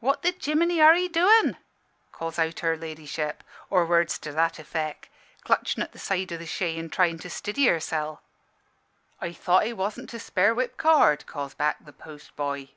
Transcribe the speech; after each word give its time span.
"'What 0.00 0.22
the 0.22 0.34
jiminy 0.36 0.80
are 0.80 0.96
'ee 0.96 1.06
doin?' 1.06 1.58
calls 2.10 2.40
out 2.40 2.58
her 2.58 2.76
ladyship 2.76 3.44
or 3.70 3.86
words 3.86 4.18
to 4.18 4.32
that 4.32 4.54
effec' 4.54 5.04
clutchin' 5.44 5.80
at 5.80 5.92
the 5.92 5.98
side 6.00 6.32
o' 6.32 6.36
the 6.36 6.44
shay, 6.44 6.76
an' 6.76 6.90
tryin' 6.90 7.20
to 7.20 7.30
stiddy 7.30 7.66
hersel'. 7.66 8.20
"'I 9.20 9.32
thought 9.34 9.62
I 9.64 9.72
wasn' 9.72 10.08
to 10.08 10.18
spare 10.18 10.56
whip 10.56 10.76
cord,' 10.76 11.26
calls 11.26 11.54
back 11.54 11.84
the 11.84 11.92
post 11.92 12.34
boy. 12.34 12.70